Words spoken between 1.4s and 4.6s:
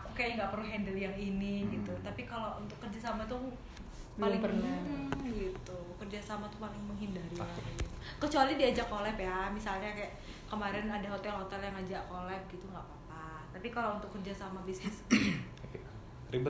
Hmm. gitu. Tapi kalau untuk kerjasama tuh Belum paling